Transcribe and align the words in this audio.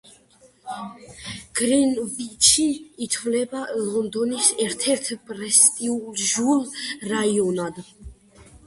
გრინვიჩი 1.59 2.65
ითვლება 3.07 3.61
ლონდონის 3.83 4.49
ერთ-ერთ 4.67 5.15
პრესტიჟულ 5.31 6.69
რაიონად. 7.15 7.85